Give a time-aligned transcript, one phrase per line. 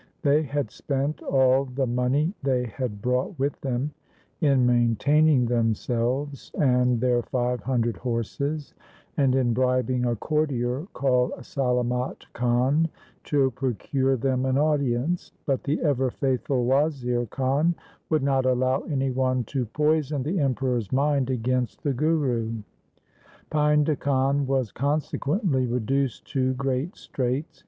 [0.23, 3.91] They had spent all the money they had brought with them
[4.39, 8.73] in maintaining themselves and their five hundred horses,
[9.15, 12.89] and in bribing a courtier called Salamat Khan
[13.25, 17.75] to procure them an audience; but the ever faithful Wazir Khan
[18.09, 22.53] would not allow any one to poison the Emperor's mind against the Guru.
[23.51, 27.59] Painda Khan was consequently reduced to great straits.